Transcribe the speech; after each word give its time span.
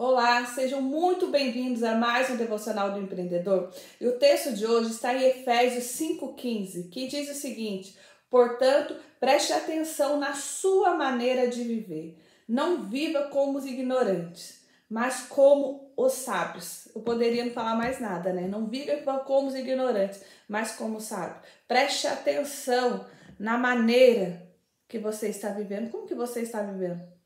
Olá, 0.00 0.46
sejam 0.46 0.80
muito 0.80 1.26
bem-vindos 1.26 1.82
a 1.82 1.96
mais 1.96 2.30
um 2.30 2.36
Devocional 2.36 2.92
do 2.92 3.00
Empreendedor. 3.00 3.74
E 4.00 4.06
o 4.06 4.16
texto 4.16 4.54
de 4.54 4.64
hoje 4.64 4.92
está 4.92 5.12
em 5.12 5.24
Efésios 5.24 5.86
5,15, 5.86 6.88
que 6.88 7.08
diz 7.08 7.28
o 7.28 7.34
seguinte: 7.34 7.98
Portanto, 8.30 8.94
preste 9.18 9.52
atenção 9.52 10.16
na 10.16 10.34
sua 10.34 10.94
maneira 10.94 11.48
de 11.48 11.64
viver. 11.64 12.16
Não 12.48 12.84
viva 12.84 13.24
como 13.24 13.58
os 13.58 13.66
ignorantes, 13.66 14.64
mas 14.88 15.22
como 15.22 15.92
os 15.96 16.12
sábios. 16.12 16.86
Eu 16.94 17.02
poderia 17.02 17.44
não 17.44 17.52
falar 17.52 17.74
mais 17.74 17.98
nada, 17.98 18.32
né? 18.32 18.46
Não 18.46 18.68
viva 18.68 19.18
como 19.26 19.48
os 19.48 19.56
ignorantes, 19.56 20.22
mas 20.48 20.76
como 20.76 20.98
os 20.98 21.06
sábios. 21.06 21.44
Preste 21.66 22.06
atenção 22.06 23.04
na 23.36 23.58
maneira 23.58 24.48
que 24.86 24.96
você 24.96 25.28
está 25.30 25.48
vivendo. 25.48 25.90
Como 25.90 26.06
que 26.06 26.14
você 26.14 26.42
está 26.42 26.62
vivendo? 26.62 27.17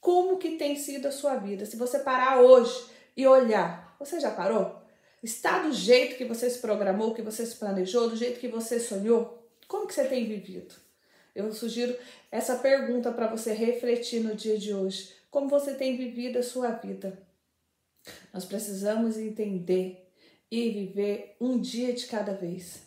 Como 0.00 0.38
que 0.38 0.56
tem 0.56 0.76
sido 0.76 1.06
a 1.08 1.12
sua 1.12 1.36
vida. 1.36 1.66
Se 1.66 1.76
você 1.76 1.98
parar 1.98 2.40
hoje 2.40 2.86
e 3.16 3.26
olhar, 3.26 3.94
você 3.98 4.18
já 4.18 4.30
parou? 4.30 4.80
Está 5.22 5.58
do 5.60 5.72
jeito 5.72 6.16
que 6.16 6.24
você 6.24 6.48
se 6.48 6.58
programou, 6.58 7.14
que 7.14 7.20
você 7.20 7.44
se 7.44 7.54
planejou, 7.56 8.08
do 8.08 8.16
jeito 8.16 8.40
que 8.40 8.48
você 8.48 8.80
sonhou? 8.80 9.46
Como 9.68 9.86
que 9.86 9.94
você 9.94 10.04
tem 10.04 10.26
vivido? 10.26 10.74
Eu 11.34 11.52
sugiro 11.52 11.96
essa 12.30 12.56
pergunta 12.56 13.12
para 13.12 13.26
você 13.26 13.52
refletir 13.52 14.20
no 14.20 14.34
dia 14.34 14.58
de 14.58 14.74
hoje. 14.74 15.12
Como 15.30 15.48
você 15.48 15.74
tem 15.74 15.96
vivido 15.96 16.38
a 16.38 16.42
sua 16.42 16.70
vida? 16.70 17.22
Nós 18.32 18.44
precisamos 18.44 19.18
entender 19.18 20.10
e 20.50 20.70
viver 20.70 21.36
um 21.40 21.60
dia 21.60 21.92
de 21.92 22.06
cada 22.06 22.32
vez. 22.32 22.80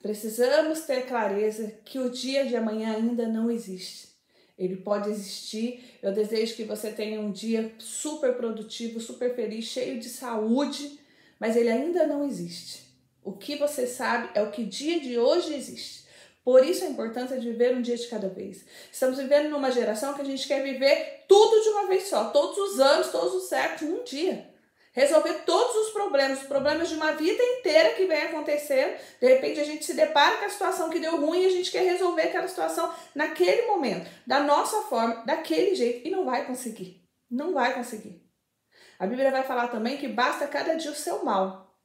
Precisamos 0.00 0.80
ter 0.82 1.06
clareza 1.06 1.78
que 1.84 1.98
o 1.98 2.10
dia 2.10 2.46
de 2.46 2.56
amanhã 2.56 2.94
ainda 2.94 3.26
não 3.26 3.50
existe. 3.50 4.13
Ele 4.58 4.76
pode 4.76 5.10
existir. 5.10 5.98
Eu 6.02 6.12
desejo 6.12 6.54
que 6.54 6.64
você 6.64 6.90
tenha 6.90 7.20
um 7.20 7.32
dia 7.32 7.72
super 7.78 8.34
produtivo, 8.34 9.00
super 9.00 9.34
feliz, 9.34 9.64
cheio 9.64 9.98
de 9.98 10.08
saúde, 10.08 10.98
mas 11.38 11.56
ele 11.56 11.70
ainda 11.70 12.06
não 12.06 12.24
existe. 12.24 12.84
O 13.22 13.32
que 13.32 13.56
você 13.56 13.86
sabe 13.86 14.30
é 14.34 14.42
o 14.42 14.50
que 14.50 14.64
dia 14.64 15.00
de 15.00 15.18
hoje 15.18 15.54
existe. 15.54 16.04
Por 16.44 16.64
isso 16.64 16.84
a 16.84 16.88
importância 16.88 17.40
de 17.40 17.50
viver 17.50 17.74
um 17.74 17.80
dia 17.80 17.96
de 17.96 18.06
cada 18.06 18.28
vez. 18.28 18.64
Estamos 18.92 19.18
vivendo 19.18 19.48
numa 19.48 19.70
geração 19.70 20.14
que 20.14 20.20
a 20.20 20.24
gente 20.24 20.46
quer 20.46 20.62
viver 20.62 21.24
tudo 21.26 21.62
de 21.62 21.68
uma 21.70 21.86
vez 21.86 22.04
só, 22.08 22.30
todos 22.30 22.58
os 22.58 22.78
anos, 22.78 23.10
todos 23.10 23.34
os 23.34 23.48
séculos, 23.48 23.94
num 23.94 24.04
dia 24.04 24.53
resolver 24.94 25.42
todos 25.44 25.74
os 25.86 25.92
problemas, 25.92 26.40
os 26.40 26.46
problemas 26.46 26.88
de 26.88 26.94
uma 26.94 27.12
vida 27.12 27.42
inteira 27.42 27.94
que 27.94 28.06
vem 28.06 28.22
acontecendo. 28.22 28.96
De 29.20 29.26
repente 29.26 29.60
a 29.60 29.64
gente 29.64 29.84
se 29.84 29.92
depara 29.92 30.36
com 30.36 30.44
a 30.44 30.48
situação 30.48 30.88
que 30.88 31.00
deu 31.00 31.20
ruim 31.20 31.42
e 31.42 31.46
a 31.46 31.50
gente 31.50 31.70
quer 31.70 31.82
resolver 31.82 32.22
aquela 32.22 32.48
situação 32.48 32.94
naquele 33.14 33.66
momento, 33.66 34.08
da 34.26 34.40
nossa 34.40 34.82
forma, 34.82 35.16
daquele 35.26 35.74
jeito, 35.74 36.06
e 36.06 36.10
não 36.10 36.24
vai 36.24 36.46
conseguir. 36.46 37.04
Não 37.28 37.52
vai 37.52 37.74
conseguir. 37.74 38.22
A 38.98 39.06
Bíblia 39.06 39.32
vai 39.32 39.42
falar 39.42 39.68
também 39.68 39.98
que 39.98 40.06
basta 40.06 40.46
cada 40.46 40.74
dia 40.76 40.92
o 40.92 40.94
seu 40.94 41.24
mal. 41.24 41.76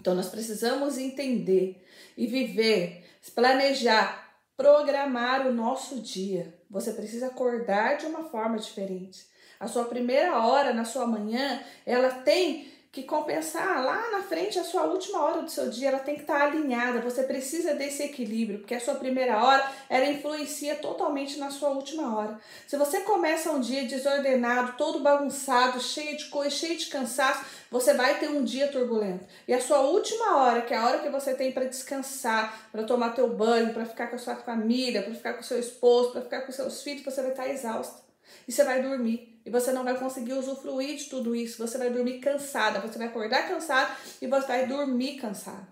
Então 0.00 0.14
nós 0.14 0.28
precisamos 0.28 0.96
entender 0.96 1.84
e 2.16 2.26
viver, 2.26 3.04
planejar, 3.34 4.40
programar 4.56 5.46
o 5.46 5.52
nosso 5.52 6.00
dia. 6.00 6.58
Você 6.70 6.92
precisa 6.92 7.26
acordar 7.26 7.98
de 7.98 8.06
uma 8.06 8.24
forma 8.24 8.58
diferente. 8.58 9.26
A 9.58 9.66
sua 9.66 9.84
primeira 9.84 10.38
hora 10.38 10.72
na 10.72 10.84
sua 10.84 11.06
manhã, 11.06 11.60
ela 11.84 12.10
tem 12.10 12.76
que 12.96 13.02
compensar 13.02 13.84
lá 13.84 14.10
na 14.10 14.22
frente 14.22 14.58
a 14.58 14.64
sua 14.64 14.84
última 14.84 15.22
hora 15.22 15.42
do 15.42 15.50
seu 15.50 15.68
dia, 15.68 15.88
ela 15.88 15.98
tem 15.98 16.14
que 16.14 16.22
estar 16.22 16.40
alinhada. 16.40 17.02
Você 17.02 17.24
precisa 17.24 17.74
desse 17.74 18.02
equilíbrio, 18.02 18.60
porque 18.60 18.74
a 18.74 18.80
sua 18.80 18.94
primeira 18.94 19.36
hora, 19.44 19.70
ela 19.90 20.06
influencia 20.06 20.76
totalmente 20.76 21.38
na 21.38 21.50
sua 21.50 21.68
última 21.68 22.16
hora. 22.16 22.40
Se 22.66 22.74
você 22.78 23.00
começa 23.00 23.52
um 23.52 23.60
dia 23.60 23.84
desordenado, 23.84 24.78
todo 24.78 25.00
bagunçado, 25.00 25.78
cheio 25.78 26.16
de 26.16 26.24
coisa, 26.30 26.48
cheio 26.48 26.78
de 26.78 26.86
cansaço, 26.86 27.44
você 27.70 27.92
vai 27.92 28.18
ter 28.18 28.30
um 28.30 28.42
dia 28.42 28.68
turbulento. 28.68 29.26
E 29.46 29.52
a 29.52 29.60
sua 29.60 29.80
última 29.80 30.38
hora, 30.38 30.62
que 30.62 30.72
é 30.72 30.78
a 30.78 30.86
hora 30.86 31.00
que 31.00 31.10
você 31.10 31.34
tem 31.34 31.52
para 31.52 31.66
descansar, 31.66 32.70
para 32.72 32.84
tomar 32.84 33.10
teu 33.10 33.28
banho, 33.28 33.74
para 33.74 33.84
ficar 33.84 34.06
com 34.06 34.16
a 34.16 34.18
sua 34.18 34.36
família, 34.36 35.02
para 35.02 35.14
ficar 35.14 35.34
com 35.34 35.42
seu 35.42 35.60
esposo, 35.60 36.12
para 36.12 36.22
ficar 36.22 36.40
com 36.46 36.52
seus 36.52 36.82
filhos, 36.82 37.04
você 37.04 37.20
vai 37.20 37.32
estar 37.32 37.46
exausto. 37.46 38.05
E 38.46 38.52
você 38.52 38.64
vai 38.64 38.82
dormir. 38.82 39.40
E 39.44 39.50
você 39.50 39.72
não 39.72 39.84
vai 39.84 39.98
conseguir 39.98 40.32
usufruir 40.34 40.96
de 40.96 41.04
tudo 41.04 41.34
isso. 41.34 41.58
Você 41.58 41.78
vai 41.78 41.90
dormir 41.90 42.18
cansada. 42.18 42.80
Você 42.80 42.98
vai 42.98 43.08
acordar 43.08 43.48
cansada 43.48 43.96
e 44.20 44.26
você 44.26 44.46
vai 44.46 44.66
dormir 44.66 45.16
cansada. 45.16 45.68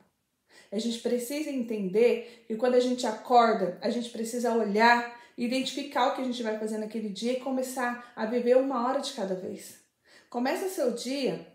A 0.70 0.78
gente 0.78 0.98
precisa 0.98 1.50
entender 1.50 2.44
que 2.48 2.56
quando 2.56 2.74
a 2.74 2.80
gente 2.80 3.06
acorda, 3.06 3.78
a 3.80 3.90
gente 3.90 4.10
precisa 4.10 4.52
olhar, 4.52 5.20
identificar 5.38 6.08
o 6.08 6.16
que 6.16 6.22
a 6.22 6.24
gente 6.24 6.42
vai 6.42 6.58
fazer 6.58 6.78
naquele 6.78 7.08
dia 7.08 7.34
e 7.34 7.40
começar 7.40 8.12
a 8.16 8.26
viver 8.26 8.56
uma 8.56 8.86
hora 8.86 9.00
de 9.00 9.12
cada 9.12 9.34
vez. 9.34 9.76
Começa 10.28 10.68
seu 10.68 10.92
dia 10.92 11.46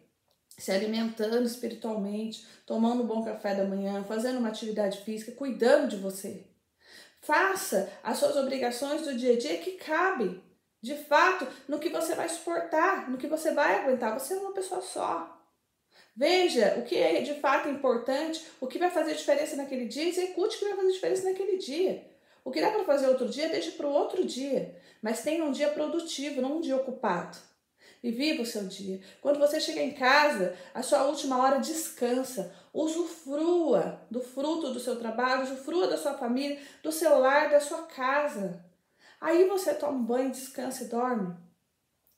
se 0.57 0.71
alimentando 0.71 1.45
espiritualmente, 1.45 2.45
tomando 2.65 3.03
um 3.03 3.07
bom 3.07 3.23
café 3.23 3.55
da 3.55 3.65
manhã, 3.65 4.03
fazendo 4.03 4.39
uma 4.39 4.49
atividade 4.49 5.01
física, 5.01 5.31
cuidando 5.31 5.89
de 5.89 5.97
você. 5.97 6.45
Faça 7.21 7.91
as 8.03 8.17
suas 8.17 8.35
obrigações 8.35 9.01
do 9.01 9.17
dia 9.17 9.33
a 9.33 9.37
dia 9.37 9.57
que 9.57 9.71
cabem 9.71 10.41
de 10.81 10.95
fato, 10.95 11.47
no 11.67 11.79
que 11.79 11.89
você 11.89 12.15
vai 12.15 12.29
suportar, 12.29 13.09
no 13.09 13.17
que 13.17 13.27
você 13.27 13.51
vai 13.51 13.75
aguentar. 13.75 14.17
Você 14.17 14.33
é 14.33 14.37
uma 14.37 14.53
pessoa 14.53 14.81
só. 14.81 15.37
Veja 16.15 16.75
o 16.77 16.83
que 16.83 16.95
é 16.95 17.21
de 17.21 17.35
fato 17.35 17.69
importante, 17.69 18.45
o 18.59 18.67
que 18.67 18.79
vai 18.79 18.89
fazer 18.89 19.15
diferença 19.15 19.55
naquele 19.55 19.85
dia, 19.85 20.07
execute 20.07 20.55
o 20.55 20.59
que 20.59 20.65
vai 20.65 20.75
fazer 20.75 20.91
diferença 20.91 21.23
naquele 21.29 21.57
dia. 21.57 22.05
O 22.43 22.51
que 22.51 22.61
dá 22.61 22.71
para 22.71 22.83
fazer 22.83 23.07
outro 23.07 23.27
dia, 23.27 23.49
deixe 23.49 23.71
para 23.71 23.87
o 23.87 23.93
outro 23.93 24.25
dia. 24.25 24.75
Mas 25.01 25.21
tenha 25.21 25.43
um 25.43 25.51
dia 25.51 25.69
produtivo, 25.69 26.41
não 26.41 26.57
um 26.57 26.61
dia 26.61 26.75
ocupado. 26.75 27.37
E 28.01 28.11
viva 28.11 28.41
o 28.41 28.45
seu 28.45 28.63
dia. 28.63 29.01
Quando 29.21 29.39
você 29.39 29.59
chega 29.59 29.81
em 29.81 29.91
casa, 29.91 30.55
a 30.73 30.81
sua 30.81 31.03
última 31.03 31.41
hora 31.41 31.59
descansa. 31.59 32.55
Usufrua 32.73 34.01
do 34.09 34.21
fruto 34.21 34.71
do 34.71 34.79
seu 34.79 34.97
trabalho, 34.97 35.43
usufrua 35.43 35.87
da 35.87 35.97
sua 35.97 36.13
família, 36.13 36.59
do 36.81 36.91
seu 36.91 37.19
lar, 37.19 37.49
da 37.49 37.59
sua 37.59 37.83
casa. 37.83 38.63
Aí 39.19 39.47
você 39.47 39.73
toma 39.73 39.97
um 39.97 40.05
banho, 40.05 40.31
descansa 40.31 40.83
e 40.83 40.87
dorme. 40.87 41.35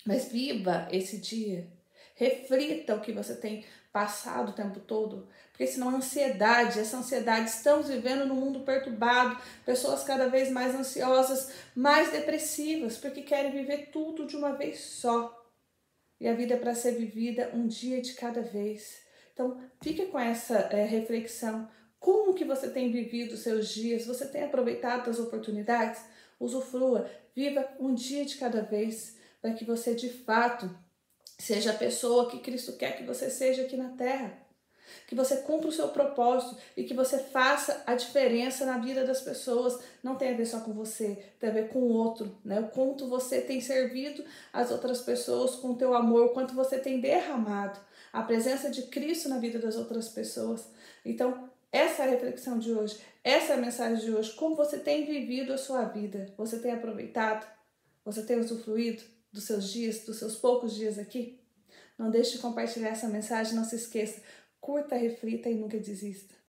Mas 0.06 0.31
viva 0.31 0.88
esse 0.91 1.17
dia. 1.17 1.72
Reflita 2.16 2.95
o 2.95 3.01
que 3.01 3.12
você 3.12 3.35
tem 3.35 3.66
passado 3.91 4.50
o 4.50 4.53
tempo 4.53 4.79
todo, 4.79 5.28
porque 5.51 5.67
senão 5.67 5.89
a 5.89 5.95
ansiedade, 5.95 6.79
essa 6.79 6.97
ansiedade, 6.97 7.50
estamos 7.50 7.89
vivendo 7.89 8.25
num 8.25 8.35
mundo 8.35 8.62
perturbado, 8.62 9.38
pessoas 9.66 10.03
cada 10.03 10.29
vez 10.29 10.50
mais 10.50 10.73
ansiosas, 10.73 11.51
mais 11.75 12.12
depressivas, 12.12 12.97
porque 12.97 13.22
querem 13.22 13.51
viver 13.51 13.89
tudo 13.91 14.25
de 14.25 14.38
uma 14.38 14.53
vez 14.53 14.79
só. 14.79 15.38
E 16.19 16.28
a 16.28 16.33
vida 16.33 16.53
é 16.53 16.57
para 16.57 16.75
ser 16.75 16.94
vivida 16.94 17.51
um 17.53 17.68
dia 17.68 18.01
de 18.01 18.13
cada 18.13 18.41
vez. 18.41 19.01
Então, 19.33 19.59
fique 19.81 20.06
com 20.06 20.19
essa 20.19 20.69
é, 20.72 20.85
reflexão. 20.85 21.68
Como 22.00 22.33
que 22.33 22.45
você 22.45 22.69
tem 22.69 22.91
vivido 22.91 23.33
os 23.33 23.41
seus 23.41 23.69
dias? 23.69 24.06
Você 24.06 24.28
tem 24.28 24.44
aproveitado 24.44 25.09
as 25.09 25.19
oportunidades? 25.19 26.01
Usufrua, 26.41 27.09
viva 27.35 27.68
um 27.79 27.94
dia 27.94 28.25
de 28.25 28.35
cada 28.38 28.62
vez, 28.62 29.16
para 29.41 29.53
que 29.53 29.63
você 29.63 29.96
de 29.96 30.09
fato 30.09 30.69
seja 31.40 31.72
a 31.72 31.75
pessoa 31.75 32.29
que 32.29 32.40
Cristo 32.40 32.74
quer 32.74 32.97
que 32.97 33.03
você 33.03 33.29
seja 33.29 33.63
aqui 33.63 33.78
na 33.78 33.90
terra. 33.90 34.38
Que 35.07 35.16
você 35.16 35.38
cumpra 35.38 35.69
o 35.69 35.72
seu 35.72 35.88
propósito 35.90 36.57
e 36.75 36.84
que 36.84 36.94
você 36.94 37.18
faça 37.18 37.81
a 37.88 37.96
diferença 37.96 38.66
na 38.66 38.78
vida 38.78 39.06
das 39.06 39.22
pessoas. 39.22 39.80
Não 40.03 40.16
tem 40.16 40.34
a 40.34 40.38
ver 40.38 40.46
só 40.46 40.59
com 40.59 40.74
você, 40.74 41.18
tem 41.40 41.50
a 41.50 41.53
ver 41.53 41.69
com 41.69 41.80
o 41.80 41.94
outro, 41.94 42.38
né? 42.44 42.59
O 42.59 42.68
quanto 42.69 43.07
você 43.07 43.40
tem 43.40 43.62
servido 43.62 44.24
as 44.51 44.69
outras 44.69 45.01
pessoas 45.01 45.56
com 45.56 45.72
o 45.72 45.78
teu 45.78 45.94
amor, 45.94 46.25
o 46.25 46.30
quanto 46.30 46.53
você 46.53 46.78
tem 46.78 47.00
derramado 47.00 47.80
a 48.12 48.22
presença 48.22 48.69
de 48.69 48.84
Cristo 48.84 49.30
na 49.30 49.38
vida 49.38 49.59
das 49.59 49.78
outras 49.78 50.09
pessoas. 50.09 50.68
Então, 51.06 51.50
essa 51.71 52.03
é 52.03 52.07
a 52.07 52.09
reflexão 52.09 52.59
de 52.59 52.71
hoje, 52.71 52.99
essa 53.23 53.53
é 53.53 53.55
a 53.55 53.61
mensagem 53.61 54.03
de 54.03 54.11
hoje. 54.11 54.33
Como 54.33 54.55
você 54.55 54.77
tem 54.77 55.05
vivido 55.05 55.53
a 55.53 55.57
sua 55.57 55.85
vida? 55.85 56.33
Você 56.37 56.59
tem 56.59 56.71
aproveitado? 56.71 57.47
Você 58.03 58.23
tem 58.23 58.39
usufruído 58.39 59.03
dos 59.31 59.45
seus 59.45 59.71
dias, 59.71 60.03
dos 60.03 60.17
seus 60.17 60.35
poucos 60.35 60.75
dias 60.75 60.99
aqui? 60.99 61.39
Não 61.97 62.09
deixe 62.09 62.33
de 62.33 62.39
compartilhar 62.39 62.89
essa 62.89 63.07
mensagem, 63.07 63.56
não 63.56 63.63
se 63.63 63.75
esqueça. 63.75 64.21
Curta, 64.59 64.95
reflita 64.95 65.50
e 65.50 65.56
nunca 65.56 65.77
desista. 65.77 66.33